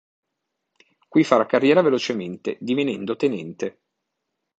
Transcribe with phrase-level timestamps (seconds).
[1.07, 3.71] Qui farà carriera velocemente divenendo tenente.